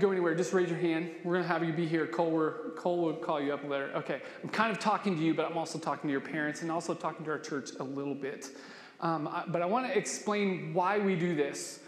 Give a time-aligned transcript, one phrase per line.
[0.00, 1.10] go anywhere, just raise your hand.
[1.24, 2.06] We're going to have you be here.
[2.06, 3.90] Cole, we're, Cole will call you up later.
[3.94, 6.70] Okay, I'm kind of talking to you, but I'm also talking to your parents and
[6.70, 8.48] also talking to our church a little bit.
[9.00, 11.80] Um, I, but I want to explain why we do this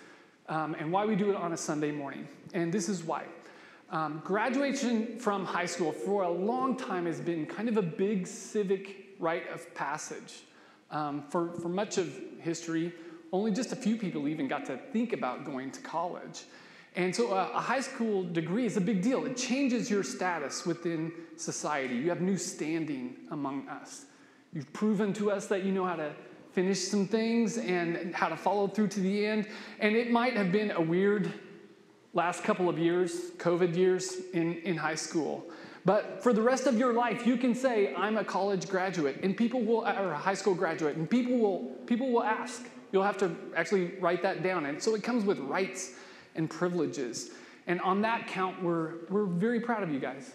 [0.48, 2.28] um, and why we do it on a Sunday morning.
[2.52, 3.24] And this is why.
[3.90, 8.26] Um, graduation from high school for a long time has been kind of a big
[8.26, 10.42] civic rite of passage.
[10.90, 12.92] Um, for, for much of history,
[13.32, 16.42] only just a few people even got to think about going to college.
[16.94, 19.24] And so a, a high school degree is a big deal.
[19.24, 21.94] It changes your status within society.
[21.94, 24.04] You have new standing among us.
[24.52, 26.12] You've proven to us that you know how to
[26.52, 29.48] finish some things and how to follow through to the end.
[29.80, 31.32] And it might have been a weird
[32.12, 35.46] last couple of years, COVID years in, in high school.
[35.86, 39.36] But for the rest of your life, you can say, I'm a college graduate, and
[39.36, 42.62] people will, or a high school graduate, and people will, people will ask.
[42.92, 44.66] You'll have to actually write that down.
[44.66, 45.94] And so it comes with rights
[46.34, 47.30] and privileges.
[47.66, 50.32] And on that count, we're, we're very proud of you guys.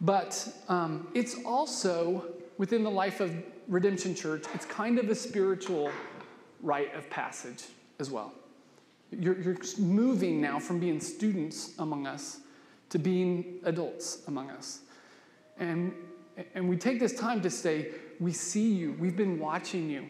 [0.00, 2.24] But um, it's also
[2.58, 3.34] within the life of
[3.68, 5.90] Redemption Church, it's kind of a spiritual
[6.60, 7.64] rite of passage
[7.98, 8.32] as well.
[9.10, 12.40] You're, you're moving now from being students among us
[12.90, 14.80] to being adults among us.
[15.58, 15.94] And,
[16.54, 20.06] and we take this time to say, We see you, we've been watching you.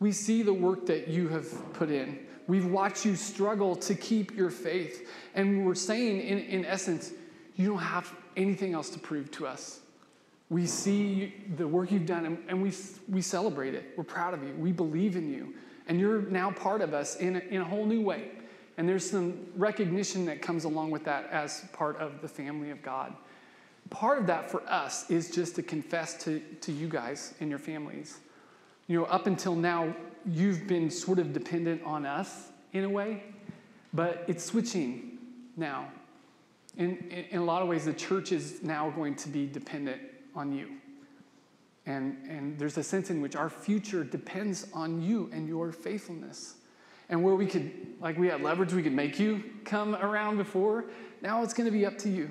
[0.00, 2.18] We see the work that you have put in.
[2.50, 5.08] We've watched you struggle to keep your faith.
[5.36, 7.12] And we're saying, in, in essence,
[7.54, 9.78] you don't have anything else to prove to us.
[10.48, 12.72] We see the work you've done and, and we,
[13.08, 13.92] we celebrate it.
[13.96, 14.52] We're proud of you.
[14.54, 15.54] We believe in you.
[15.86, 18.32] And you're now part of us in a, in a whole new way.
[18.78, 22.82] And there's some recognition that comes along with that as part of the family of
[22.82, 23.14] God.
[23.90, 27.60] Part of that for us is just to confess to, to you guys and your
[27.60, 28.18] families.
[28.90, 29.94] You know, up until now,
[30.26, 33.22] you've been sort of dependent on us in a way,
[33.94, 35.16] but it's switching
[35.56, 35.86] now.
[36.76, 36.96] In,
[37.30, 40.00] in, a lot of ways, the church is now going to be dependent
[40.34, 40.70] on you.
[41.86, 46.56] And, and there's a sense in which our future depends on you and your faithfulness.
[47.10, 47.70] And where we could,
[48.00, 50.86] like we had leverage, we could make you come around before,
[51.22, 52.28] now it's going to be up to you.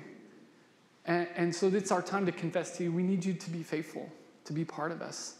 [1.06, 3.62] And, and so it's our time to confess to you we need you to be
[3.62, 4.12] faithful,
[4.44, 5.36] to be part of us.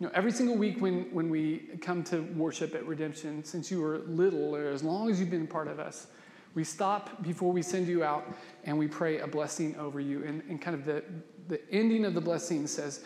[0.00, 3.80] You know, every single week when, when we come to worship at Redemption, since you
[3.80, 6.08] were little or as long as you've been part of us,
[6.54, 8.26] we stop before we send you out
[8.64, 10.24] and we pray a blessing over you.
[10.24, 11.04] And, and kind of the,
[11.48, 13.04] the ending of the blessing says,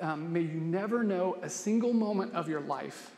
[0.00, 3.16] um, May you never know a single moment of your life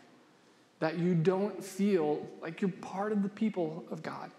[0.80, 4.30] that you don't feel like you're part of the people of God.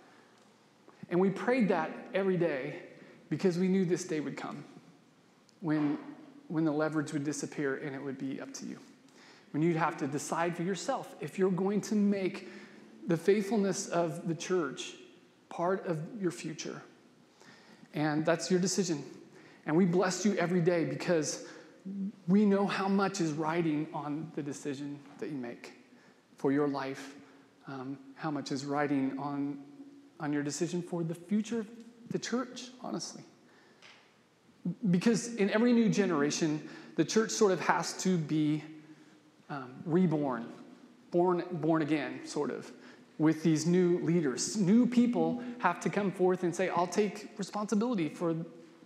[1.09, 2.81] And we prayed that every day
[3.29, 4.63] because we knew this day would come
[5.61, 5.97] when
[6.47, 8.77] when the leverage would disappear and it would be up to you.
[9.51, 12.49] When you'd have to decide for yourself if you're going to make
[13.07, 14.93] the faithfulness of the church
[15.49, 16.81] part of your future.
[17.93, 19.03] And that's your decision.
[19.65, 21.45] And we bless you every day because
[22.27, 25.73] we know how much is riding on the decision that you make
[26.37, 27.15] for your life,
[27.67, 29.59] um, how much is riding on,
[30.19, 31.67] on your decision for the future of
[32.09, 33.23] the church, honestly.
[34.91, 38.63] Because in every new generation, the church sort of has to be
[39.49, 40.45] um, reborn,
[41.11, 42.71] born, born again, sort of,
[43.17, 44.57] with these new leaders.
[44.57, 48.35] New people have to come forth and say, I'll take responsibility for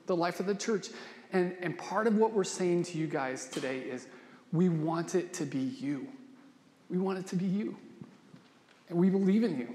[0.05, 0.89] the life of the church.
[1.33, 4.07] And, and part of what we're saying to you guys today is
[4.51, 6.07] we want it to be you.
[6.89, 7.77] We want it to be you.
[8.89, 9.67] And we believe in you.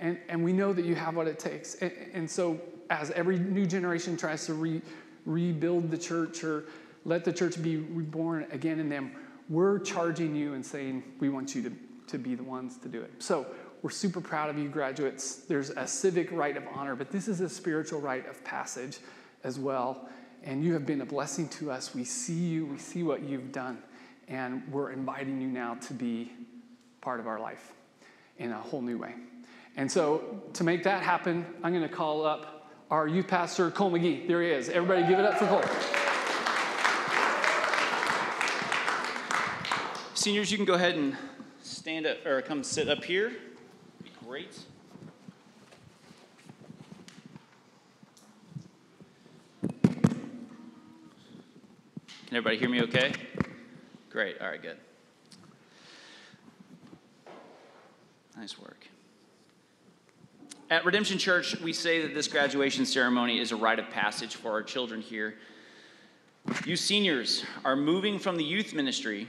[0.00, 1.76] And, and we know that you have what it takes.
[1.76, 4.82] And, and so as every new generation tries to re,
[5.24, 6.64] rebuild the church or
[7.04, 9.12] let the church be reborn again in them,
[9.48, 11.72] we're charging you and saying, we want you to,
[12.06, 13.10] to be the ones to do it.
[13.18, 13.46] So
[13.82, 15.36] we're super proud of you, graduates.
[15.36, 18.98] There's a civic rite of honor, but this is a spiritual rite of passage
[19.42, 20.08] as well.
[20.44, 21.94] And you have been a blessing to us.
[21.94, 23.78] We see you, we see what you've done,
[24.28, 26.32] and we're inviting you now to be
[27.00, 27.72] part of our life
[28.38, 29.14] in a whole new way.
[29.76, 32.61] And so, to make that happen, I'm going to call up
[32.92, 34.28] our youth pastor, Cole McGee.
[34.28, 34.68] There he is.
[34.68, 35.64] Everybody give it up for Cole.
[40.12, 41.16] Seniors, you can go ahead and
[41.62, 43.32] stand up or come sit up here.
[44.02, 44.58] Be great.
[49.62, 49.72] Can
[52.30, 53.14] everybody hear me okay?
[54.10, 54.38] Great.
[54.38, 54.76] All right, good.
[58.36, 58.86] Nice work.
[60.72, 64.52] At Redemption Church, we say that this graduation ceremony is a rite of passage for
[64.52, 65.34] our children here.
[66.64, 69.28] You seniors are moving from the youth ministry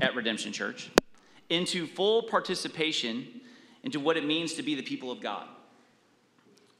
[0.00, 0.90] at Redemption Church
[1.50, 3.42] into full participation
[3.82, 5.46] into what it means to be the people of God.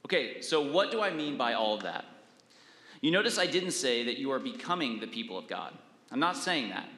[0.06, 2.06] Okay, so what do I mean by all of that?
[3.02, 5.74] You notice I didn't say that you are becoming the people of God.
[6.10, 6.88] I'm not saying that.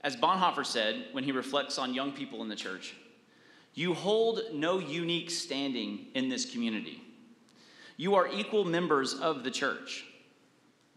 [0.00, 2.96] As Bonhoeffer said when he reflects on young people in the church,
[3.76, 7.02] you hold no unique standing in this community.
[7.98, 10.06] You are equal members of the church.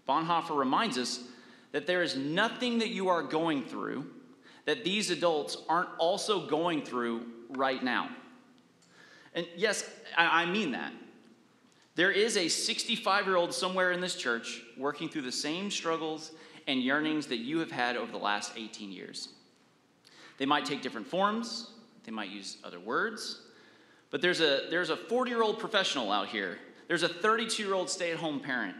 [0.08, 1.20] Bonhoeffer reminds us
[1.74, 4.08] that there is nothing that you are going through
[4.66, 8.10] that these adults aren't also going through right now.
[9.36, 9.88] And yes,
[10.18, 10.94] I mean that.
[11.96, 16.31] There is a 65 year old somewhere in this church working through the same struggles
[16.66, 19.30] and yearnings that you have had over the last 18 years.
[20.38, 21.72] They might take different forms,
[22.04, 23.42] they might use other words,
[24.10, 26.57] but there's a, there's a 40 year old professional out here,
[26.88, 28.75] there's a 32 year old stay at home parent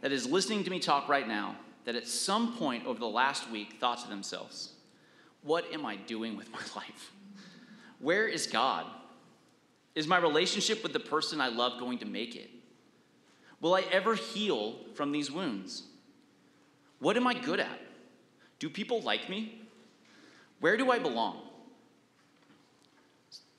[0.00, 3.50] that is listening to me talk right now that at some point over the last
[3.50, 4.72] week thought to themselves,
[5.42, 7.12] What am I doing with my life?
[7.98, 8.86] Where is God?
[9.94, 12.50] Is my relationship with the person I love going to make it?
[13.60, 15.84] Will I ever heal from these wounds?
[16.98, 17.80] What am I good at?
[18.58, 19.60] Do people like me?
[20.60, 21.42] Where do I belong?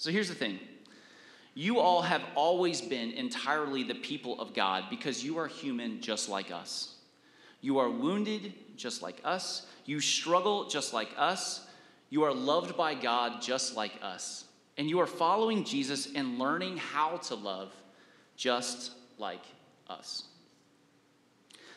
[0.04, 0.60] So here's the thing
[1.54, 6.28] you all have always been entirely the people of God because you are human just
[6.28, 6.96] like us.
[7.62, 9.66] You are wounded just like us.
[9.86, 11.66] You struggle just like us.
[12.10, 14.44] You are loved by God just like us.
[14.78, 17.74] And you are following Jesus and learning how to love
[18.36, 19.46] just like
[19.88, 20.24] us.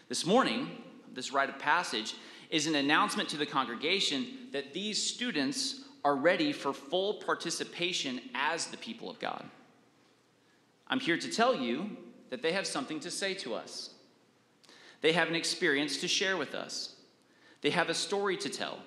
[0.08, 0.82] This morning,
[1.14, 2.16] this rite of passage
[2.50, 8.66] is an announcement to the congregation that these students are ready for full participation as
[8.66, 9.44] the people of God.
[10.86, 11.96] I'm here to tell you
[12.30, 13.90] that they have something to say to us.
[15.00, 16.94] They have an experience to share with us.
[17.60, 18.78] They have a story to tell.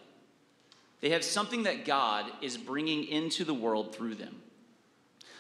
[1.02, 4.42] They have something that God is bringing into the world through them.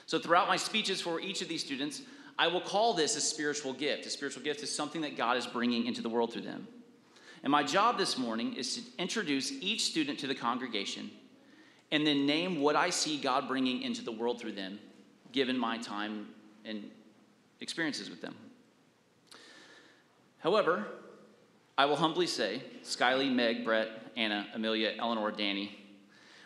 [0.05, 2.01] So, throughout my speeches for each of these students,
[2.37, 4.05] I will call this a spiritual gift.
[4.05, 6.67] A spiritual gift is something that God is bringing into the world through them.
[7.41, 11.09] And my job this morning is to introduce each student to the congregation
[11.91, 14.79] and then name what I see God bringing into the world through them,
[15.31, 16.27] given my time
[16.65, 16.89] and
[17.61, 18.35] experiences with them.
[20.39, 20.85] However,
[21.77, 25.77] I will humbly say, Skyly, Meg, Brett, Anna, Amelia, Eleanor, Danny,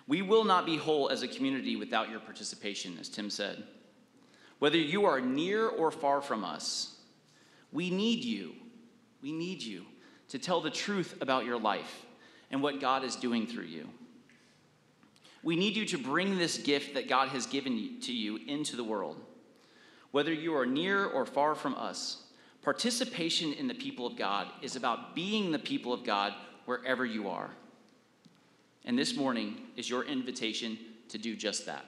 [0.08, 3.64] we will not be whole as a community without your participation, as Tim said.
[4.60, 6.98] Whether you are near or far from us,
[7.72, 8.54] we need you.
[9.22, 9.86] We need you
[10.30, 12.06] to tell the truth about your life
[12.52, 13.90] and what God is doing through you.
[15.44, 18.84] We need you to bring this gift that God has given to you into the
[18.84, 19.20] world.
[20.12, 22.24] Whether you are near or far from us,
[22.62, 26.34] participation in the people of God is about being the people of God
[26.66, 27.50] wherever you are.
[28.86, 30.78] And this morning is your invitation
[31.10, 31.86] to do just that.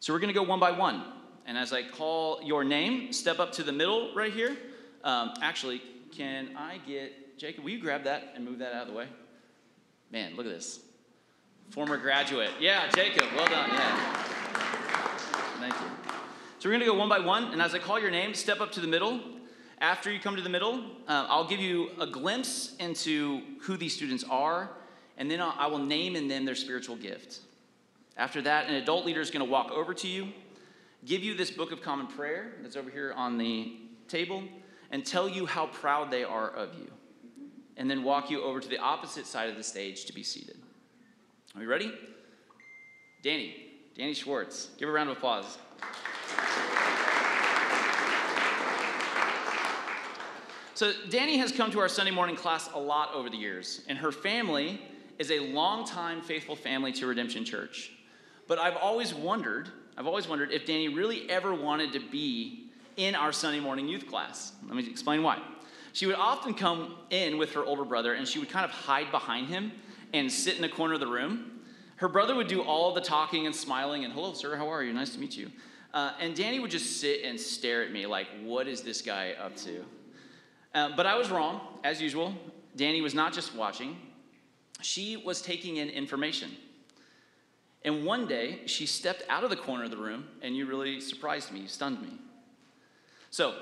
[0.00, 1.02] So we're going to go one by one.
[1.46, 4.56] And as I call your name, step up to the middle right here.
[5.02, 5.82] Um, actually,
[6.14, 7.64] can I get Jacob?
[7.64, 9.06] Will you grab that and move that out of the way?
[10.12, 10.80] Man, look at this.
[11.70, 12.50] Former graduate.
[12.58, 13.68] Yeah, Jacob, well done.
[13.70, 14.24] Yeah.
[15.60, 15.86] Thank you.
[16.58, 18.60] So we're going to go one by one, and as I call your name, step
[18.60, 19.20] up to the middle.
[19.80, 23.94] After you come to the middle, uh, I'll give you a glimpse into who these
[23.94, 24.70] students are,
[25.18, 27.40] and then I'll, I will name in them their spiritual gift.
[28.16, 30.28] After that, an adult leader is going to walk over to you,
[31.04, 33.76] give you this book of common prayer that's over here on the
[34.08, 34.42] table,
[34.90, 36.90] and tell you how proud they are of you,
[37.76, 40.56] and then walk you over to the opposite side of the stage to be seated.
[41.58, 41.92] Are you ready?
[43.20, 43.56] Danny,
[43.96, 44.68] Danny Schwartz.
[44.78, 45.58] Give a round of applause.
[50.74, 53.98] So, Danny has come to our Sunday morning class a lot over the years, and
[53.98, 54.80] her family
[55.18, 57.90] is a longtime faithful family to Redemption Church.
[58.46, 63.16] But I've always wondered, I've always wondered if Danny really ever wanted to be in
[63.16, 64.52] our Sunday morning youth class.
[64.64, 65.42] Let me explain why.
[65.92, 69.10] She would often come in with her older brother, and she would kind of hide
[69.10, 69.72] behind him
[70.12, 71.60] and sit in the corner of the room.
[71.96, 74.92] Her brother would do all the talking and smiling and, hello, sir, how are you?
[74.92, 75.50] Nice to meet you.
[75.92, 79.32] Uh, and Danny would just sit and stare at me like, what is this guy
[79.32, 79.84] up to?
[80.74, 82.34] Uh, but I was wrong, as usual.
[82.76, 83.96] Danny was not just watching,
[84.80, 86.50] she was taking in information.
[87.84, 91.00] And one day, she stepped out of the corner of the room, and you really
[91.00, 92.18] surprised me, you stunned me.
[93.30, 93.54] So,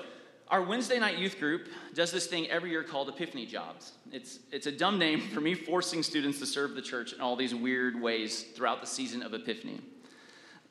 [0.49, 3.93] our Wednesday night youth group does this thing every year called Epiphany Jobs.
[4.11, 7.35] It's, it's a dumb name for me forcing students to serve the church in all
[7.35, 9.81] these weird ways throughout the season of Epiphany.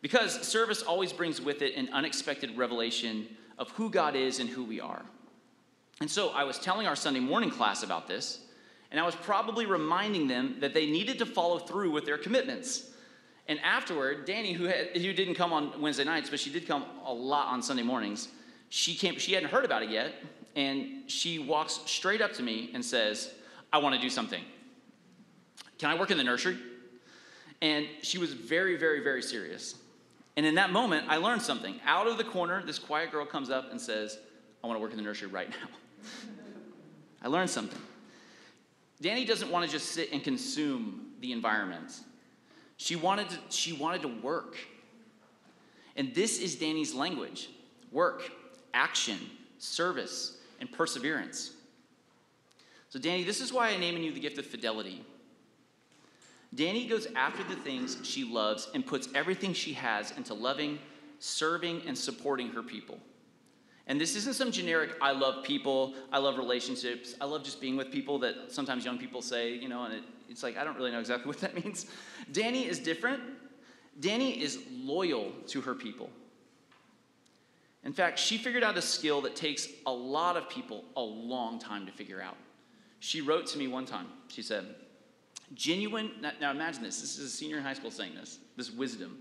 [0.00, 3.26] Because service always brings with it an unexpected revelation
[3.59, 5.02] of who God is and who we are.
[6.00, 8.40] And so I was telling our Sunday morning class about this,
[8.90, 12.90] and I was probably reminding them that they needed to follow through with their commitments.
[13.49, 16.85] And afterward, Danny, who, had, who didn't come on Wednesday nights, but she did come
[17.04, 18.28] a lot on Sunday mornings,
[18.68, 20.12] she, came, she hadn't heard about it yet,
[20.54, 23.30] and she walks straight up to me and says,
[23.73, 24.42] I want to do something.
[25.78, 26.56] Can I work in the nursery?
[27.62, 29.75] And she was very, very, very serious.
[30.37, 31.80] And in that moment, I learned something.
[31.87, 34.18] Out of the corner, this quiet girl comes up and says,
[34.62, 35.68] I want to work in the nursery right now.
[37.23, 37.80] I learned something.
[39.00, 42.00] Danny doesn't want to just sit and consume the environment.
[42.76, 44.56] She wanted to, she wanted to work.
[45.96, 47.49] And this is Danny's language
[47.90, 48.30] work,
[48.75, 49.18] action,
[49.58, 51.52] service, and perseverance.
[52.88, 55.04] So, Danny, this is why I name in you the gift of fidelity.
[56.54, 60.78] Danny goes after the things she loves and puts everything she has into loving,
[61.18, 62.99] serving, and supporting her people.
[63.88, 67.76] And this isn't some generic, I love people, I love relationships, I love just being
[67.76, 70.76] with people that sometimes young people say, you know, and it, it's like, I don't
[70.76, 71.87] really know exactly what that means.
[72.32, 73.20] Danny is different.
[74.00, 76.11] Danny is loyal to her people.
[77.86, 81.60] In fact, she figured out a skill that takes a lot of people a long
[81.60, 82.36] time to figure out.
[82.98, 84.74] She wrote to me one time, she said,
[85.54, 89.18] Genuine, now imagine this, this is a senior in high school saying this, this wisdom.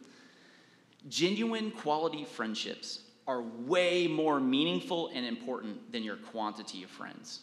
[1.08, 7.42] Genuine quality friendships are way more meaningful and important than your quantity of friends.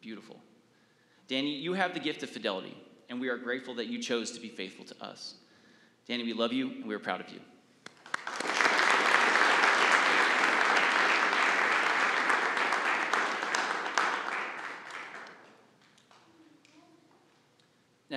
[0.00, 0.40] Beautiful.
[1.28, 2.76] Danny, you have the gift of fidelity,
[3.08, 5.36] and we are grateful that you chose to be faithful to us.
[6.08, 7.38] Danny, we love you, and we are proud of you.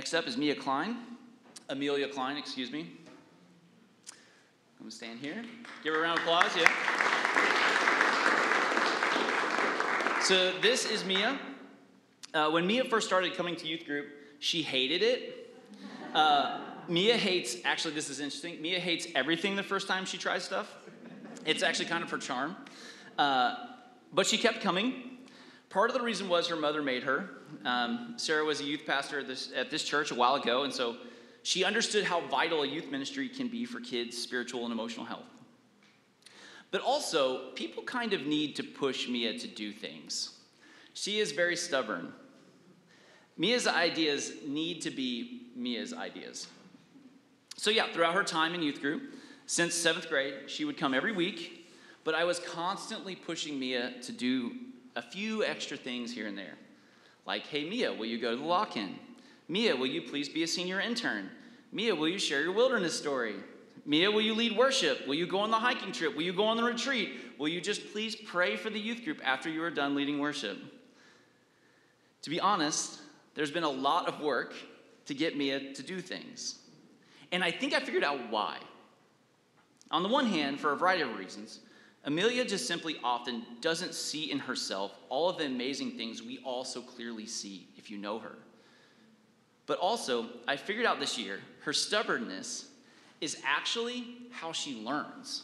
[0.09, 0.97] Next up is Mia Klein.
[1.69, 2.79] Amelia Klein, excuse me.
[4.09, 4.15] I'm
[4.79, 5.43] gonna stand here.
[5.83, 6.67] Give her a round of applause, yeah.
[10.23, 11.37] So this is Mia.
[12.33, 14.07] Uh, when Mia first started coming to youth group,
[14.39, 15.55] she hated it.
[16.15, 18.59] Uh, Mia hates, actually, this is interesting.
[18.63, 20.75] Mia hates everything the first time she tries stuff.
[21.45, 22.55] It's actually kind of her charm.
[23.19, 23.57] Uh,
[24.11, 25.19] but she kept coming.
[25.69, 27.29] Part of the reason was her mother made her.
[27.65, 30.73] Um, Sarah was a youth pastor at this, at this church a while ago, and
[30.73, 30.97] so
[31.43, 35.25] she understood how vital a youth ministry can be for kids' spiritual and emotional health.
[36.71, 40.37] But also, people kind of need to push Mia to do things.
[40.93, 42.13] She is very stubborn.
[43.37, 46.47] Mia's ideas need to be Mia's ideas.
[47.55, 49.13] So, yeah, throughout her time in youth group,
[49.45, 51.67] since seventh grade, she would come every week,
[52.03, 54.51] but I was constantly pushing Mia to do
[54.95, 56.55] a few extra things here and there.
[57.29, 58.95] Like, hey, Mia, will you go to the lock in?
[59.47, 61.29] Mia, will you please be a senior intern?
[61.71, 63.35] Mia, will you share your wilderness story?
[63.85, 65.07] Mia, will you lead worship?
[65.07, 66.15] Will you go on the hiking trip?
[66.15, 67.19] Will you go on the retreat?
[67.37, 70.57] Will you just please pray for the youth group after you are done leading worship?
[72.23, 72.99] To be honest,
[73.35, 74.55] there's been a lot of work
[75.05, 76.55] to get Mia to do things.
[77.31, 78.57] And I think I figured out why.
[79.91, 81.59] On the one hand, for a variety of reasons,
[82.05, 86.63] Amelia just simply often doesn't see in herself all of the amazing things we all
[86.63, 88.35] so clearly see if you know her.
[89.65, 92.69] But also, I figured out this year, her stubbornness
[93.21, 95.43] is actually how she learns.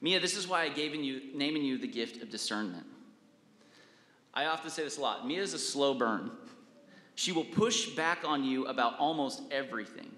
[0.00, 2.86] Mia, this is why I gave in you, naming you the gift of discernment.
[4.32, 5.26] I often say this a lot.
[5.26, 6.30] Mia is a slow burn.
[7.16, 10.10] She will push back on you about almost everything.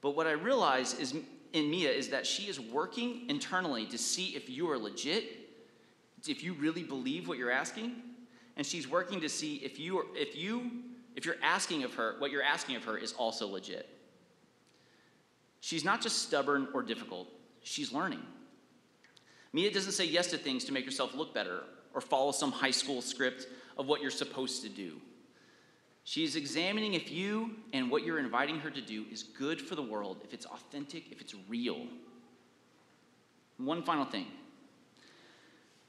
[0.00, 1.14] But what I realize is
[1.56, 5.24] in Mia is that she is working internally to see if you are legit,
[6.28, 7.96] if you really believe what you're asking,
[8.58, 10.70] and she's working to see if you are, if you
[11.14, 13.88] if you're asking of her what you're asking of her is also legit.
[15.60, 17.28] She's not just stubborn or difficult,
[17.62, 18.20] she's learning.
[19.54, 21.62] Mia doesn't say yes to things to make herself look better
[21.94, 23.46] or follow some high school script
[23.78, 25.00] of what you're supposed to do.
[26.06, 29.82] She's examining if you and what you're inviting her to do is good for the
[29.82, 31.88] world, if it's authentic, if it's real.
[33.56, 34.26] One final thing.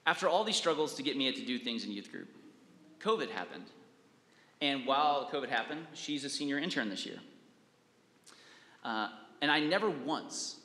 [0.08, 2.30] After all these struggles to get Mia to do things in youth group,
[3.00, 3.66] COVID happened.
[4.60, 7.20] And while COVID happened, she's a senior intern this year.
[8.84, 9.10] Uh,
[9.44, 10.62] and I never once,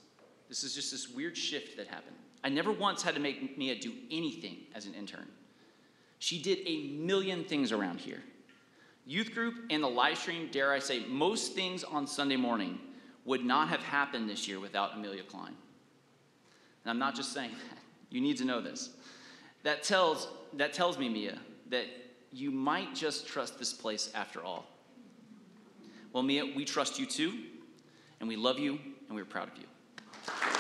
[0.49, 3.79] this is just this weird shift that happened, I never once had to make Mia
[3.79, 5.29] do anything as an intern.
[6.21, 8.23] She did a million things around here.
[9.05, 12.79] Youth group and the live stream, dare I say, most things on Sunday morning
[13.25, 15.55] would not have happened this year without Amelia Klein.
[16.85, 17.79] And I'm not just saying that.
[18.11, 18.91] You need to know this.
[19.63, 21.39] That tells, that tells me, Mia,
[21.71, 21.87] that
[22.33, 24.67] you might just trust this place after all.
[26.13, 27.39] Well, Mia, we trust you too,
[28.21, 28.79] and we love you,
[29.09, 30.52] and we're proud of you.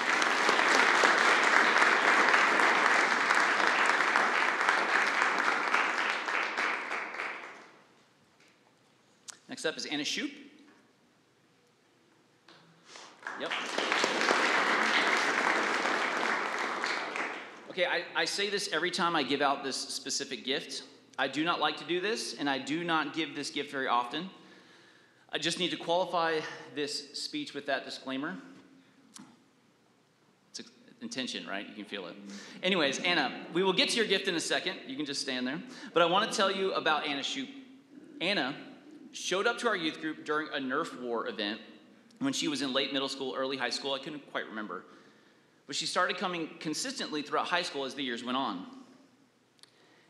[9.62, 10.28] Next up is Anna Shoup.
[13.38, 13.52] Yep.
[17.70, 20.82] Okay, I, I say this every time I give out this specific gift.
[21.16, 23.86] I do not like to do this, and I do not give this gift very
[23.86, 24.28] often.
[25.32, 26.40] I just need to qualify
[26.74, 28.36] this speech with that disclaimer.
[30.50, 30.60] It's
[31.02, 31.68] intention, right?
[31.68, 32.16] You can feel it.
[32.64, 34.78] Anyways, Anna, we will get to your gift in a second.
[34.88, 35.62] You can just stand there.
[35.94, 37.46] But I want to tell you about Anna Shoup.
[38.20, 38.56] Anna
[39.12, 41.60] showed up to our youth group during a Nerf war event
[42.18, 43.94] when she was in late middle school, early high school.
[43.94, 44.84] I couldn't quite remember.
[45.66, 48.66] But she started coming consistently throughout high school as the years went on.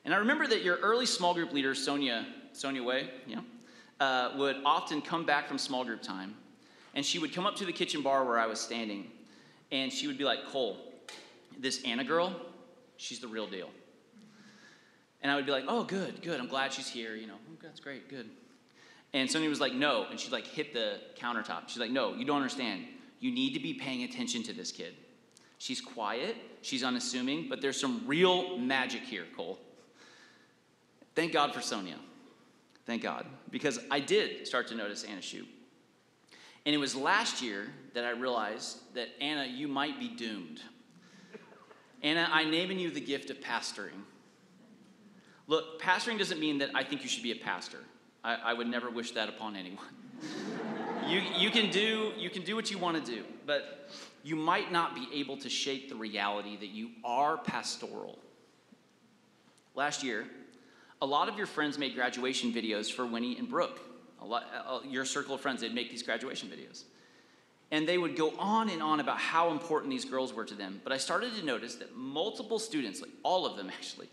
[0.04, 3.40] And I remember that your early small group leader, Sonia, Sonia Way, yeah,
[4.00, 6.34] uh, would often come back from small group time,
[6.94, 9.10] and she would come up to the kitchen bar where I was standing,
[9.70, 10.76] and she would be like, Cole,
[11.58, 12.34] this Anna girl,
[12.96, 13.70] she's the real deal.
[15.22, 17.56] And I would be like, oh, good, good, I'm glad she's here, you know, oh,
[17.62, 18.28] that's great, good.
[19.14, 21.68] And Sonia was like, no, and she'd like hit the countertop.
[21.68, 22.86] She's like, no, you don't understand.
[23.20, 24.94] You need to be paying attention to this kid.
[25.58, 29.60] She's quiet, she's unassuming, but there's some real magic here, Cole.
[31.14, 31.98] Thank God for Sonia.
[32.86, 33.26] Thank God.
[33.50, 35.46] Because I did start to notice Anna Shoup.
[36.64, 40.60] And it was last year that I realized that, Anna, you might be doomed.
[42.02, 44.02] Anna, I'm naming you the gift of pastoring.
[45.46, 47.78] Look, pastoring doesn't mean that I think you should be a pastor.
[48.24, 49.84] I, I would never wish that upon anyone.
[51.08, 53.90] you, you, can do, you can do what you want to do, but
[54.22, 58.18] you might not be able to shape the reality that you are pastoral.
[59.74, 60.26] Last year,
[61.00, 63.80] a lot of your friends made graduation videos for Winnie and Brooke.
[64.20, 66.84] A lot, uh, your circle of friends, they'd make these graduation videos.
[67.72, 70.80] And they would go on and on about how important these girls were to them.
[70.84, 74.10] But I started to notice that multiple students, like all of them actually,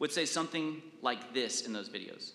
[0.00, 2.32] would say something like this in those videos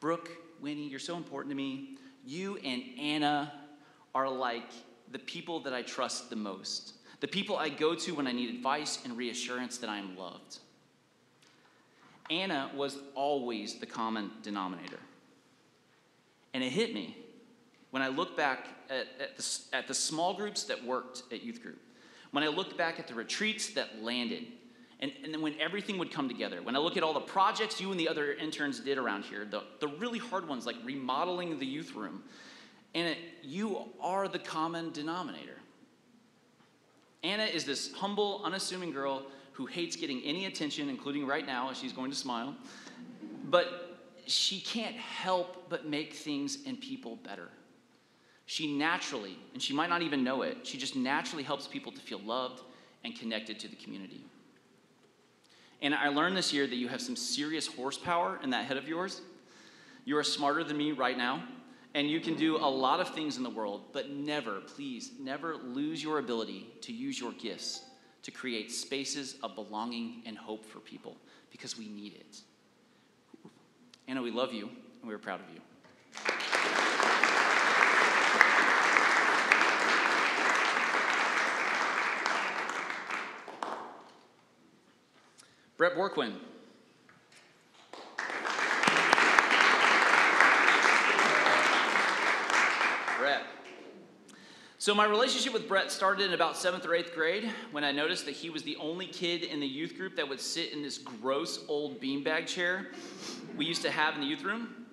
[0.00, 1.96] Brooke, Winnie, you're so important to me.
[2.26, 3.52] You and Anna
[4.14, 4.70] are like
[5.12, 8.54] the people that I trust the most, the people I go to when I need
[8.54, 10.58] advice and reassurance that I am loved.
[12.30, 14.98] Anna was always the common denominator.
[16.54, 17.16] And it hit me
[17.90, 21.62] when I look back at, at, the, at the small groups that worked at youth
[21.62, 21.80] group,
[22.30, 24.46] when I looked back at the retreats that landed,
[25.00, 27.80] and, and then when everything would come together, when I look at all the projects
[27.80, 31.58] you and the other interns did around here, the, the really hard ones like remodeling
[31.58, 32.22] the youth room,
[32.94, 35.56] and you are the common denominator.
[37.22, 41.78] Anna is this humble, unassuming girl who hates getting any attention, including right now as
[41.78, 42.54] she's going to smile.
[43.50, 47.48] But she can't help but make things and people better.
[48.46, 52.00] She naturally, and she might not even know it, she just naturally helps people to
[52.00, 52.62] feel loved
[53.04, 54.24] and connected to the community.
[55.84, 58.88] And I learned this year that you have some serious horsepower in that head of
[58.88, 59.20] yours.
[60.06, 61.44] You are smarter than me right now,
[61.92, 65.56] and you can do a lot of things in the world, but never, please, never
[65.56, 67.84] lose your ability to use your gifts
[68.22, 71.18] to create spaces of belonging and hope for people
[71.50, 72.40] because we need it.
[74.08, 74.70] Anna, we love you
[75.02, 75.60] and we're proud of you.
[85.76, 86.34] Brett Borquin.
[93.18, 93.42] Brett.
[94.78, 98.24] So, my relationship with Brett started in about seventh or eighth grade when I noticed
[98.26, 100.98] that he was the only kid in the youth group that would sit in this
[100.98, 102.88] gross old beanbag chair
[103.56, 104.86] we used to have in the youth room.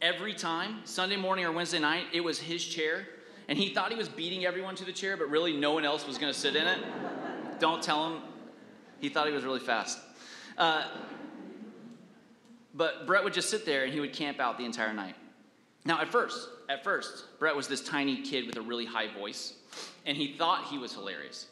[0.00, 3.06] Every time, Sunday morning or Wednesday night, it was his chair.
[3.48, 6.06] And he thought he was beating everyone to the chair, but really no one else
[6.06, 6.78] was going to sit in it.
[7.58, 8.22] Don't tell him.
[9.00, 9.98] He thought he was really fast.
[10.62, 10.84] Uh,
[12.72, 15.16] but Brett would just sit there and he would camp out the entire night.
[15.84, 19.54] Now, at first, at first, Brett was this tiny kid with a really high voice,
[20.06, 21.48] and he thought he was hilarious.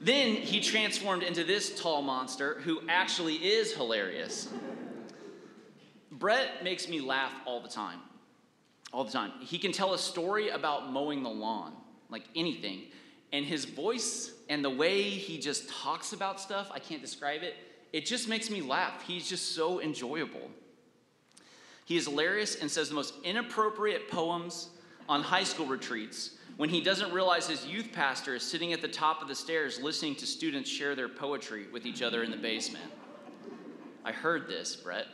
[0.00, 4.48] Then he transformed into this tall monster who actually is hilarious.
[6.10, 8.00] Brett makes me laugh all the time.
[8.92, 9.30] All the time.
[9.38, 11.74] He can tell a story about mowing the lawn,
[12.10, 12.86] like anything,
[13.32, 17.54] and his voice and the way he just talks about stuff, I can't describe it,
[17.92, 19.02] it just makes me laugh.
[19.06, 20.50] He's just so enjoyable.
[21.84, 24.68] He is hilarious and says the most inappropriate poems
[25.08, 28.88] on high school retreats when he doesn't realize his youth pastor is sitting at the
[28.88, 32.36] top of the stairs listening to students share their poetry with each other in the
[32.36, 32.84] basement.
[34.04, 35.06] I heard this, Brett.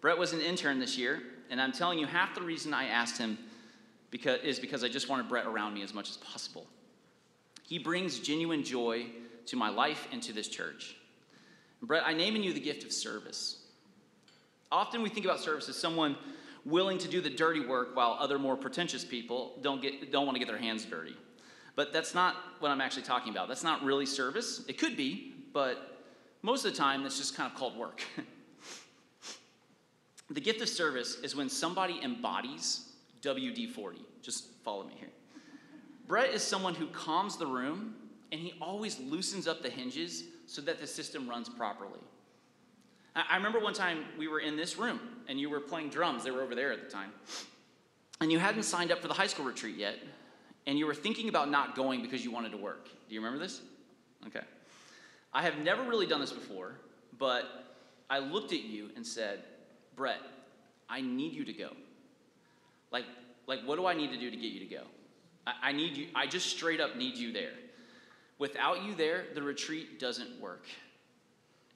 [0.00, 3.18] Brett was an intern this year, and I'm telling you, half the reason I asked
[3.18, 3.38] him
[4.10, 6.66] because, is because I just wanted Brett around me as much as possible.
[7.62, 9.06] He brings genuine joy
[9.50, 10.96] to my life and to this church.
[11.82, 13.64] Brett, I name in you the gift of service.
[14.70, 16.16] Often we think about service as someone
[16.64, 20.36] willing to do the dirty work while other more pretentious people don't, get, don't want
[20.36, 21.16] to get their hands dirty.
[21.74, 23.48] But that's not what I'm actually talking about.
[23.48, 24.64] That's not really service.
[24.68, 26.04] It could be, but
[26.42, 28.02] most of the time, it's just kind of called work.
[30.30, 33.98] the gift of service is when somebody embodies WD 40.
[34.22, 35.10] Just follow me here.
[36.06, 37.96] Brett is someone who calms the room
[38.32, 42.00] and he always loosens up the hinges so that the system runs properly.
[43.16, 46.22] I remember one time we were in this room and you were playing drums.
[46.22, 47.10] They were over there at the time.
[48.20, 49.96] And you hadn't signed up for the high school retreat yet.
[50.66, 52.84] And you were thinking about not going because you wanted to work.
[52.84, 53.62] Do you remember this?
[54.26, 54.44] Okay.
[55.32, 56.74] I have never really done this before,
[57.18, 57.44] but
[58.08, 59.40] I looked at you and said,
[59.96, 60.20] Brett,
[60.88, 61.70] I need you to go.
[62.92, 63.04] Like,
[63.46, 64.82] like what do I need to do to get you to go?
[65.46, 67.52] I, I need you, I just straight up need you there.
[68.40, 70.64] Without you there, the retreat doesn't work.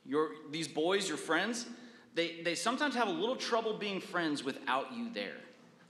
[0.07, 1.67] Your, these boys, your friends,
[2.15, 5.37] they, they sometimes have a little trouble being friends without you there.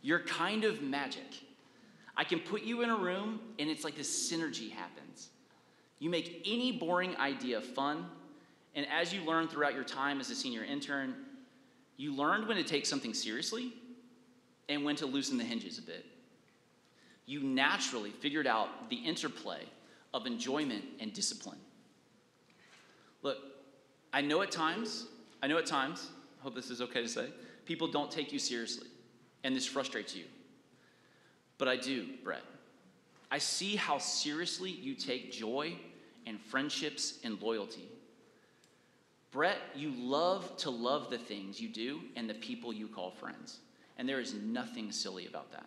[0.03, 1.23] You're kind of magic.
[2.17, 5.29] I can put you in a room and it's like this synergy happens.
[6.01, 8.07] You make any boring idea fun,
[8.75, 11.15] and as you learn throughout your time as a senior intern,
[11.97, 13.73] you learned when to take something seriously
[14.69, 16.05] and when to loosen the hinges a bit.
[17.27, 19.63] You naturally figured out the interplay
[20.14, 21.59] of enjoyment and discipline.
[23.22, 23.38] Look,
[24.12, 25.07] I know at times,
[25.42, 26.09] I know at times,
[26.40, 27.27] I hope this is okay to say,
[27.66, 28.87] people don't take you seriously,
[29.42, 30.24] and this frustrates you.
[31.59, 32.42] But I do, Brett.
[33.31, 35.74] I see how seriously you take joy
[36.27, 37.88] and friendships and loyalty.
[39.33, 43.59] Brett, you love to love the things you do and the people you call friends.
[43.98, 45.66] And there is nothing silly about that.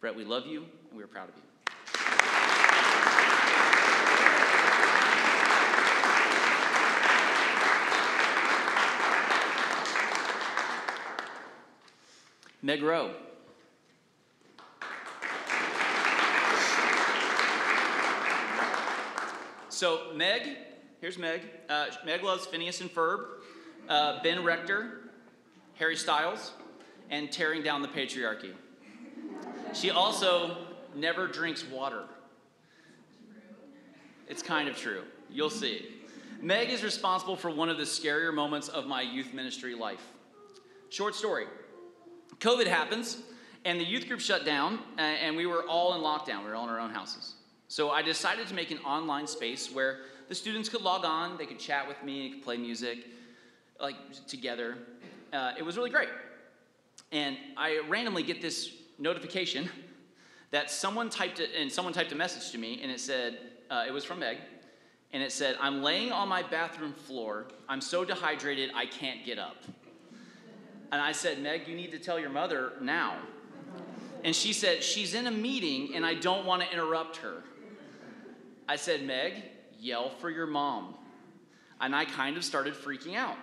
[0.00, 1.42] Brett, we love you and we're proud of you.
[12.64, 13.10] Meg Rowe.
[19.68, 20.58] So, Meg,
[21.00, 21.40] here's Meg.
[21.68, 23.24] Uh, Meg loves Phineas and Ferb,
[23.88, 25.00] uh, Ben Rector,
[25.74, 26.52] Harry Styles,
[27.10, 28.52] and tearing down the patriarchy.
[29.74, 30.58] She also
[30.94, 32.04] never drinks water.
[34.28, 35.02] It's kind of true.
[35.28, 35.96] You'll see.
[36.40, 40.12] Meg is responsible for one of the scarier moments of my youth ministry life.
[40.90, 41.46] Short story
[42.40, 43.18] COVID happens,
[43.64, 46.44] and the youth group shut down, and we were all in lockdown.
[46.44, 47.34] We were all in our own houses.
[47.68, 51.46] So I decided to make an online space where the students could log on, they
[51.46, 53.06] could chat with me, could play music,
[53.80, 54.76] like together.
[55.32, 56.08] Uh, it was really great.
[57.12, 59.68] And I randomly get this notification
[60.50, 63.38] that someone typed it, and someone typed a message to me, and it said,
[63.70, 64.38] uh, it was from Meg,
[65.12, 67.48] and it said, I'm laying on my bathroom floor.
[67.68, 69.56] I'm so dehydrated, I can't get up.
[70.92, 73.16] And I said, Meg, you need to tell your mother now.
[74.24, 77.42] And she said, She's in a meeting, and I don't want to interrupt her.
[78.68, 79.42] I said, Meg,
[79.80, 80.94] yell for your mom.
[81.80, 83.36] And I kind of started freaking out.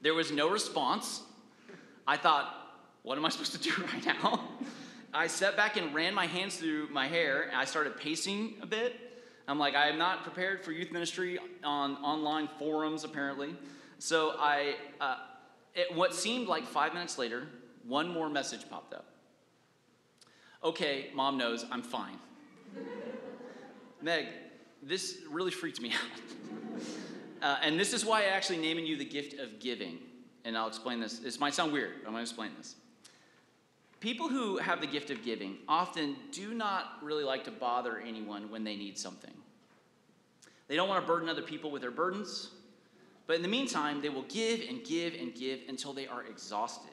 [0.00, 1.22] There was no response.
[2.06, 2.54] I thought,
[3.02, 4.48] what am I supposed to do right now?
[5.12, 8.66] I sat back and ran my hands through my hair, and I started pacing a
[8.66, 8.96] bit.
[9.46, 13.54] I'm like, I am not prepared for youth ministry on online forums, apparently.
[13.98, 15.16] So I, uh,
[15.74, 17.48] it, what seemed like five minutes later,
[17.84, 19.06] one more message popped up.
[20.62, 22.18] Okay, mom knows I'm fine.
[24.02, 24.26] Meg,
[24.82, 25.92] this really freaked me
[27.42, 27.42] out.
[27.42, 29.98] uh, and this is why I actually naming you the gift of giving.
[30.44, 31.18] And I'll explain this.
[31.18, 32.76] This might sound weird, I'm going to explain this.
[34.00, 38.50] People who have the gift of giving often do not really like to bother anyone
[38.50, 39.32] when they need something.
[40.68, 42.50] They don't want to burden other people with their burdens,
[43.28, 46.90] but in the meantime, they will give and give and give until they are exhausted.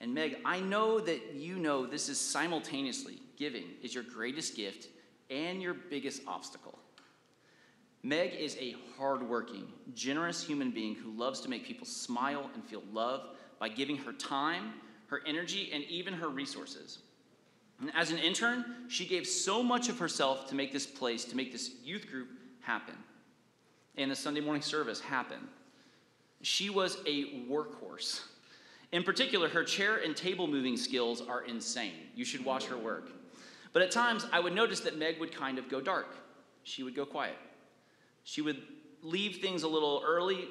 [0.00, 4.88] And Meg, I know that you know this is simultaneously giving is your greatest gift
[5.30, 6.78] and your biggest obstacle.
[8.04, 12.84] Meg is a hardworking, generous human being who loves to make people smile and feel
[12.92, 14.74] love by giving her time,
[15.08, 17.00] her energy, and even her resources.
[17.80, 21.36] And as an intern, she gave so much of herself to make this place, to
[21.36, 22.28] make this youth group
[22.60, 22.94] happen,
[23.98, 25.38] and the Sunday morning service happen.
[26.40, 28.22] She was a workhorse.
[28.92, 31.92] In particular, her chair and table moving skills are insane.
[32.14, 33.10] You should watch her work.
[33.72, 36.16] But at times, I would notice that Meg would kind of go dark.
[36.62, 37.36] She would go quiet.
[38.24, 38.62] She would
[39.02, 40.48] leave things a little early,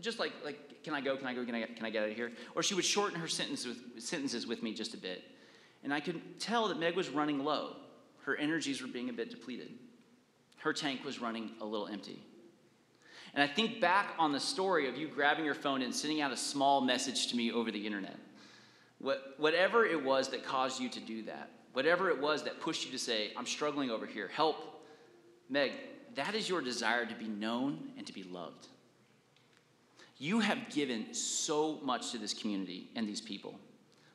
[0.00, 2.10] just like, like can I go, can I go, can I, can I get out
[2.10, 2.32] of here?
[2.54, 5.22] Or she would shorten her sentences with, sentences with me just a bit.
[5.82, 7.76] And I could tell that Meg was running low.
[8.22, 9.70] Her energies were being a bit depleted.
[10.56, 12.22] Her tank was running a little empty.
[13.34, 16.32] And I think back on the story of you grabbing your phone and sending out
[16.32, 18.16] a small message to me over the internet.
[19.00, 22.86] What, whatever it was that caused you to do that, whatever it was that pushed
[22.86, 24.56] you to say, I'm struggling over here, help,
[25.50, 25.72] Meg,
[26.14, 28.68] that is your desire to be known and to be loved.
[30.18, 33.58] You have given so much to this community and these people.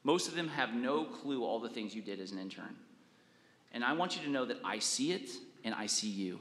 [0.04, 2.76] Most of them have no clue all the things you did as an intern.
[3.74, 5.30] And I want you to know that I see it
[5.66, 6.40] and I see you.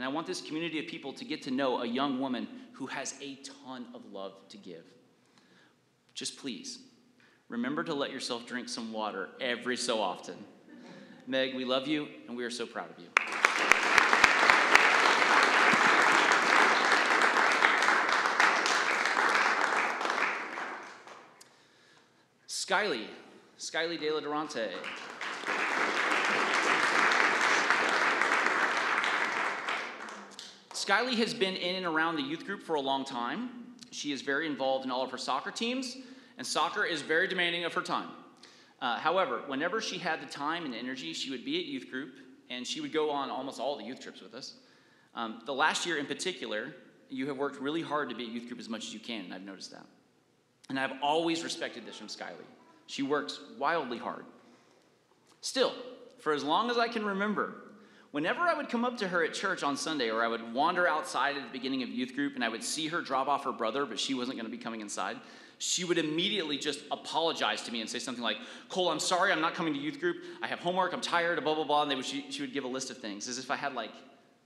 [0.00, 2.86] And I want this community of people to get to know a young woman who
[2.86, 3.34] has a
[3.64, 4.86] ton of love to give.
[6.14, 6.78] Just please,
[7.50, 10.36] remember to let yourself drink some water every so often.
[11.26, 13.08] Meg, we love you and we are so proud of you.
[22.48, 23.04] Skyly,
[23.58, 24.70] Skyly De La Durante.
[30.80, 33.50] Skyly has been in and around the youth group for a long time.
[33.90, 35.98] She is very involved in all of her soccer teams,
[36.38, 38.08] and soccer is very demanding of her time.
[38.80, 42.14] Uh, however, whenever she had the time and energy, she would be at youth group,
[42.48, 44.54] and she would go on almost all the youth trips with us.
[45.14, 46.74] Um, the last year in particular,
[47.10, 49.26] you have worked really hard to be at youth group as much as you can,
[49.26, 49.84] and I've noticed that.
[50.70, 52.46] And I've always respected this from Skyly.
[52.86, 54.24] She works wildly hard.
[55.42, 55.74] Still,
[56.20, 57.69] for as long as I can remember,
[58.12, 60.88] whenever I would come up to her at church on Sunday, or I would wander
[60.88, 63.52] outside at the beginning of youth group and I would see her drop off her
[63.52, 65.16] brother, but she wasn't going to be coming inside,
[65.58, 68.38] she would immediately just apologize to me and say something like,
[68.70, 70.16] Cole, I'm sorry, I'm not coming to youth group.
[70.40, 71.82] I have homework, I'm tired, blah, blah, blah.
[71.82, 73.90] And would, she, she would give a list of things as if I had like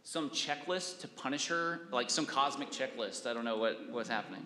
[0.03, 3.29] some checklist to punish her, like some cosmic checklist.
[3.29, 4.45] I don't know what, what's happening.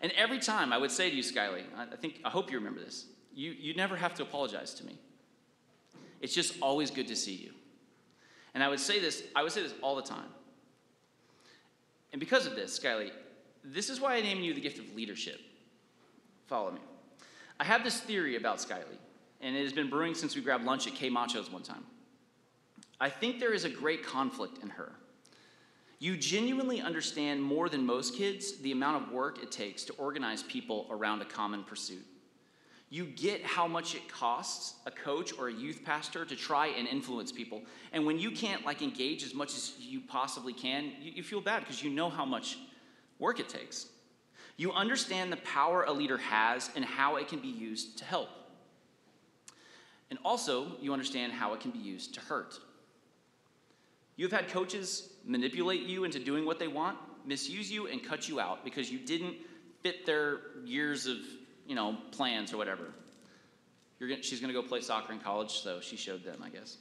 [0.00, 2.80] And every time I would say to you, Skyly, I think, I hope you remember
[2.80, 4.96] this, you, you never have to apologize to me.
[6.20, 7.50] It's just always good to see you.
[8.54, 10.28] And I would say this, I would say this all the time.
[12.12, 13.10] And because of this, Skyly,
[13.64, 15.40] this is why I named you the gift of leadership.
[16.46, 16.80] Follow me.
[17.60, 18.98] I have this theory about Skyly,
[19.40, 21.84] and it has been brewing since we grabbed lunch at K Macho's one time.
[23.00, 24.92] I think there is a great conflict in her.
[25.98, 30.42] You genuinely understand more than most kids the amount of work it takes to organize
[30.42, 32.06] people around a common pursuit.
[32.92, 36.88] You get how much it costs a coach or a youth pastor to try and
[36.88, 37.62] influence people.
[37.92, 41.40] And when you can't like engage as much as you possibly can, you, you feel
[41.40, 42.58] bad because you know how much
[43.20, 43.86] work it takes.
[44.56, 48.28] You understand the power a leader has and how it can be used to help.
[50.10, 52.58] And also, you understand how it can be used to hurt.
[54.16, 58.40] You've had coaches manipulate you into doing what they want, misuse you, and cut you
[58.40, 59.36] out because you didn't
[59.82, 61.16] fit their years of
[61.70, 62.88] you know plans or whatever.
[64.00, 66.78] Gonna, she's going to go play soccer in college, so she showed them, I guess.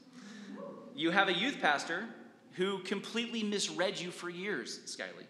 [0.96, 2.06] You have a youth pastor
[2.54, 5.26] who completely misread you for years, Skyly.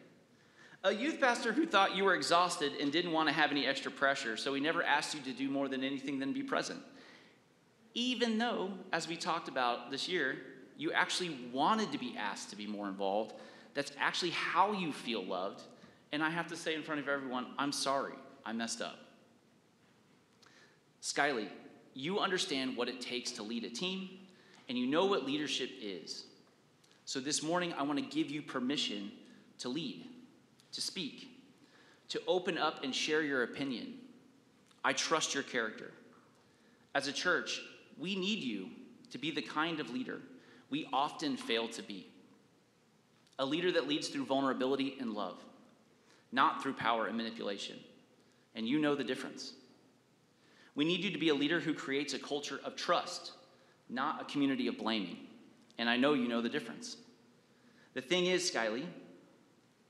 [0.86, 3.92] A youth pastor who thought you were exhausted and didn't want to have any extra
[3.92, 6.80] pressure, so he never asked you to do more than anything than be present.
[7.96, 10.38] Even though, as we talked about this year,
[10.78, 13.34] you actually wanted to be asked to be more involved.
[13.74, 15.64] That's actually how you feel loved.
[16.14, 18.14] And I have to say in front of everyone, I'm sorry,
[18.46, 19.09] I messed up.
[21.02, 21.48] Skyly,
[21.94, 24.10] you understand what it takes to lead a team,
[24.68, 26.26] and you know what leadership is.
[27.06, 29.12] So this morning, I want to give you permission
[29.60, 30.06] to lead,
[30.74, 31.30] to speak,
[32.10, 33.96] to open up and share your opinion.
[34.84, 35.92] I trust your character.
[36.96, 37.62] As a church,
[37.98, 38.70] we need you
[39.12, 40.20] to be the kind of leader
[40.70, 42.08] we often fail to be.
[43.40, 45.38] A leader that leads through vulnerability and love,
[46.32, 47.78] not through power and manipulation.
[48.56, 49.54] And you know the difference.
[50.76, 53.32] We need you to be a leader who creates a culture of trust,
[53.90, 55.18] not a community of blaming.
[55.78, 56.98] And I know you know the difference.
[57.94, 58.86] The thing is, Skyly,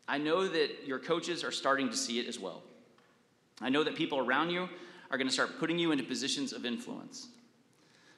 [0.08, 2.64] I know that your coaches are starting to see it as well.
[3.62, 4.70] I know that people around you
[5.12, 7.28] are going to start putting you into positions of influence.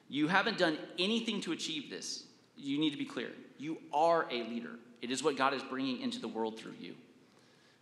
[0.10, 2.26] You haven't done anything to achieve this
[2.62, 3.32] you need to be clear.
[3.58, 6.96] You are a leader, it is what God is bringing into the world through you.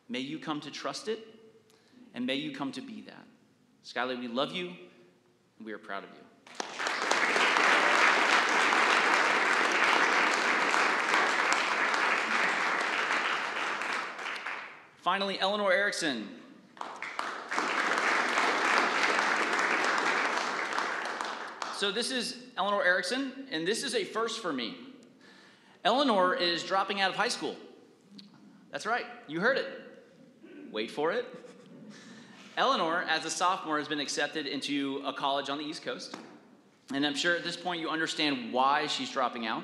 [0.07, 1.19] May you come to trust it,
[2.15, 3.25] and may you come to be that.
[3.85, 4.67] Skyly, we love you,
[5.57, 6.19] and we are proud of you.
[15.01, 16.27] Finally, Eleanor Erickson.
[21.75, 24.75] So, this is Eleanor Erickson, and this is a first for me.
[25.85, 27.55] Eleanor is dropping out of high school.
[28.69, 29.65] That's right, you heard it.
[30.71, 31.25] Wait for it.
[32.59, 36.17] Eleanor, as a sophomore, has been accepted into a college on the East Coast.
[36.93, 39.63] And I'm sure at this point you understand why she's dropping out.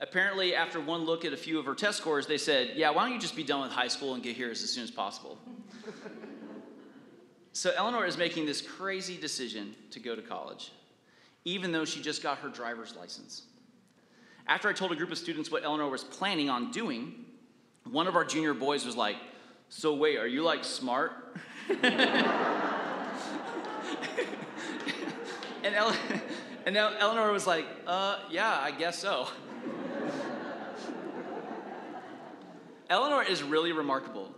[0.00, 3.04] Apparently, after one look at a few of her test scores, they said, Yeah, why
[3.04, 5.38] don't you just be done with high school and get here as soon as possible?
[7.52, 10.72] so, Eleanor is making this crazy decision to go to college
[11.46, 13.42] even though she just got her driver's license.
[14.48, 17.24] After I told a group of students what Eleanor was planning on doing,
[17.84, 19.16] one of our junior boys was like,
[19.68, 21.12] So, wait, are you like smart?
[21.68, 21.84] And,
[26.64, 29.28] and El- Eleanor was like, Uh, yeah, I guess so.
[32.88, 34.32] Eleanor is really remarkable.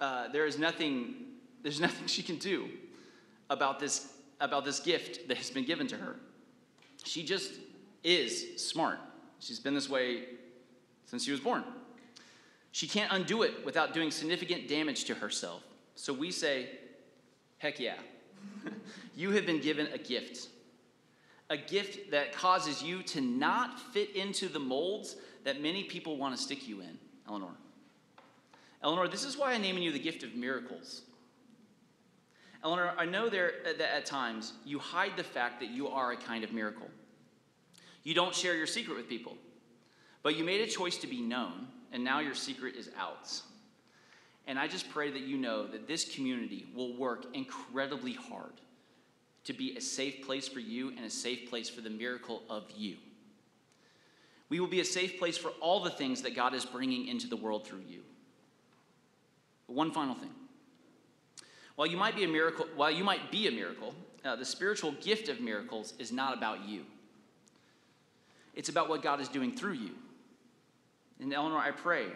[0.00, 1.14] Uh, there is nothing,
[1.62, 2.68] there's nothing she can do
[3.50, 6.16] about this, about this gift that has been given to her.
[7.04, 7.52] She just
[8.02, 8.98] is smart.
[9.40, 10.24] She's been this way
[11.06, 11.64] since she was born.
[12.72, 15.62] She can't undo it without doing significant damage to herself.
[15.98, 16.68] So we say,
[17.58, 17.96] heck yeah.
[19.16, 20.46] you have been given a gift.
[21.50, 26.36] A gift that causes you to not fit into the molds that many people want
[26.36, 27.50] to stick you in, Eleanor.
[28.80, 31.02] Eleanor, this is why I'm naming you the gift of miracles.
[32.62, 36.12] Eleanor, I know there uh, that at times you hide the fact that you are
[36.12, 36.88] a kind of miracle.
[38.04, 39.36] You don't share your secret with people,
[40.22, 43.42] but you made a choice to be known, and now your secret is out.
[44.48, 48.54] And I just pray that you know that this community will work incredibly hard
[49.44, 52.64] to be a safe place for you and a safe place for the miracle of
[52.74, 52.96] you.
[54.48, 57.28] We will be a safe place for all the things that God is bringing into
[57.28, 58.00] the world through you.
[59.66, 60.30] But one final thing.
[61.76, 64.92] While you might be a miracle, while you might be a miracle, uh, the spiritual
[64.92, 66.86] gift of miracles is not about you.
[68.54, 69.90] It's about what God is doing through you.
[71.20, 72.06] And Eleanor, I pray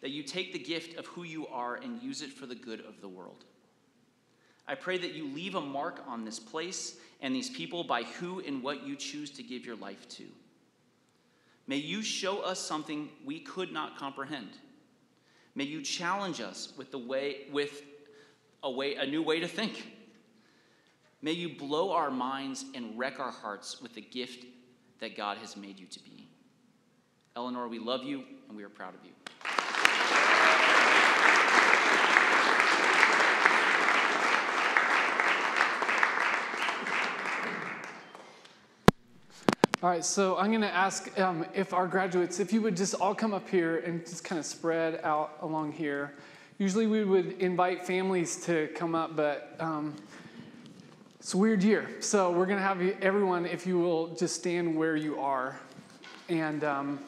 [0.00, 2.80] that you take the gift of who you are and use it for the good
[2.80, 3.44] of the world.
[4.66, 8.40] I pray that you leave a mark on this place and these people by who
[8.40, 10.24] and what you choose to give your life to.
[11.66, 14.50] May you show us something we could not comprehend.
[15.54, 17.82] May you challenge us with the way with
[18.62, 19.86] a way a new way to think.
[21.22, 24.44] May you blow our minds and wreck our hearts with the gift
[25.00, 26.28] that God has made you to be.
[27.36, 29.53] Eleanor, we love you and we are proud of you.
[39.84, 42.94] All right, so I'm going to ask um, if our graduates, if you would just
[42.94, 46.14] all come up here and just kind of spread out along here.
[46.56, 49.94] Usually we would invite families to come up, but um,
[51.20, 51.86] it's a weird year.
[52.00, 55.60] So we're going to have everyone, if you will, just stand where you are.
[56.30, 56.98] And um,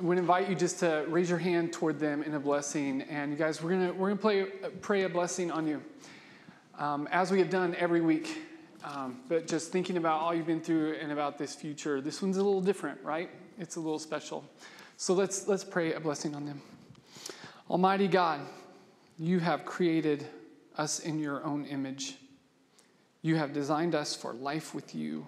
[0.00, 3.02] would invite you just to raise your hand toward them in a blessing.
[3.02, 4.44] And you guys, we're going to we're gonna play,
[4.80, 5.82] pray a blessing on you,
[6.78, 8.47] um, as we have done every week.
[8.84, 12.36] Um, but just thinking about all you've been through and about this future, this one's
[12.36, 13.30] a little different, right?
[13.58, 14.44] It's a little special.
[14.96, 16.62] So let's let's pray a blessing on them.
[17.68, 18.40] Almighty God,
[19.18, 20.26] you have created
[20.76, 22.16] us in your own image.
[23.22, 25.26] You have designed us for life with you.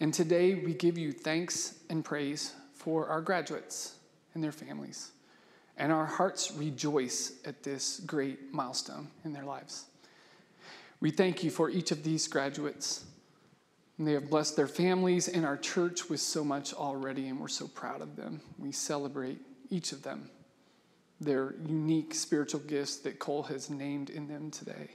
[0.00, 3.96] And today we give you thanks and praise for our graduates
[4.34, 5.12] and their families.
[5.76, 9.84] And our hearts rejoice at this great milestone in their lives.
[11.00, 13.04] We thank you for each of these graduates.
[13.98, 17.48] And they have blessed their families and our church with so much already, and we're
[17.48, 18.40] so proud of them.
[18.58, 20.30] We celebrate each of them,
[21.20, 24.90] their unique spiritual gifts that Cole has named in them today.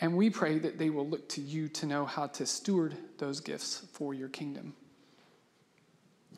[0.00, 3.40] And we pray that they will look to you to know how to steward those
[3.40, 4.74] gifts for your kingdom.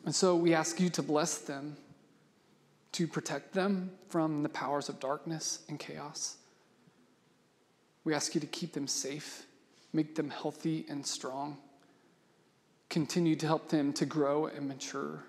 [0.05, 1.77] And so we ask you to bless them,
[2.93, 6.37] to protect them from the powers of darkness and chaos.
[8.03, 9.45] We ask you to keep them safe,
[9.93, 11.57] make them healthy and strong.
[12.89, 15.23] Continue to help them to grow and mature.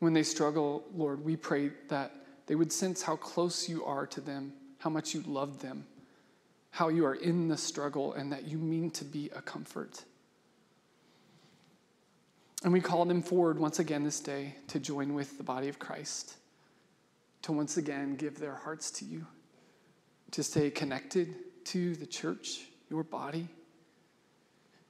[0.00, 2.12] When they struggle, Lord, we pray that
[2.46, 5.86] they would sense how close you are to them, how much you love them,
[6.70, 10.04] how you are in the struggle, and that you mean to be a comfort.
[12.62, 15.78] And we call them forward once again this day to join with the body of
[15.78, 16.36] Christ,
[17.42, 19.26] to once again give their hearts to you
[20.30, 21.34] to stay connected
[21.64, 23.48] to the church, your body,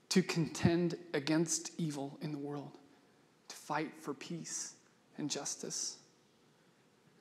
[0.08, 2.70] to contend against evil in the world,
[3.48, 4.74] to fight for peace
[5.18, 5.96] and justice,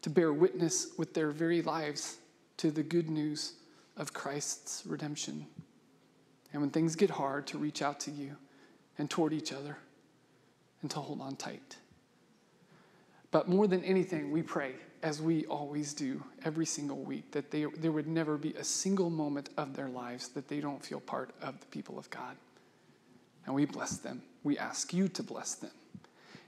[0.01, 2.17] to bear witness with their very lives
[2.57, 3.53] to the good news
[3.97, 5.45] of Christ's redemption.
[6.53, 8.35] And when things get hard, to reach out to you
[8.97, 9.77] and toward each other
[10.81, 11.77] and to hold on tight.
[13.31, 14.73] But more than anything, we pray
[15.03, 19.09] as we always do every single week, that they, there would never be a single
[19.09, 22.35] moment of their lives that they don't feel part of the people of God.
[23.45, 24.21] And we bless them.
[24.43, 25.71] We ask you to bless them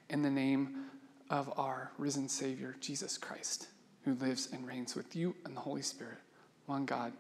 [0.10, 0.86] in the name
[1.30, 3.68] of our risen Savior, Jesus Christ,
[4.04, 6.18] who lives and reigns with you and the Holy Spirit,
[6.66, 7.14] one God,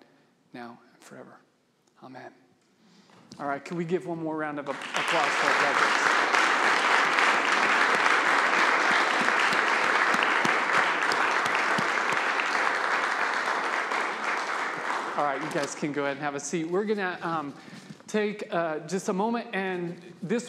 [0.53, 1.37] now and forever.
[2.03, 2.31] Amen.
[3.39, 6.28] All right, can we give one more round of applause for our graduates?
[15.19, 16.69] All right, you guys can go ahead and have a seat.
[16.69, 17.53] We're going to um,
[18.07, 20.37] take uh, just a moment, and this